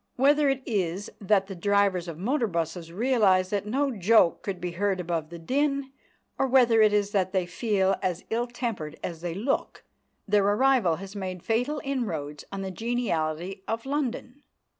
Whether 0.15 0.49
it 0.49 0.63
is 0.65 1.11
that 1.21 1.45
the 1.45 1.53
drivers 1.53 2.07
of 2.07 2.17
motor 2.17 2.47
buses 2.47 2.91
realise 2.91 3.51
that 3.51 3.67
no 3.67 3.91
joke 3.91 4.41
could 4.41 4.59
be 4.59 4.71
heard 4.71 4.99
above 4.99 5.29
the 5.29 5.37
din, 5.37 5.91
or 6.39 6.47
whether 6.47 6.81
it 6.81 6.91
is 6.91 7.11
that 7.11 7.33
they 7.33 7.45
feel 7.45 7.95
as 8.01 8.25
ill 8.31 8.47
tempered 8.47 8.99
as 9.03 9.21
they 9.21 9.35
look, 9.35 9.83
their 10.27 10.43
arrival 10.43 10.95
has 10.95 11.15
made 11.15 11.43
fatal 11.43 11.79
inroads 11.83 12.43
on 12.51 12.63
the 12.63 12.71
geniality 12.71 13.61
of 13.67 13.85
London. 13.85 14.41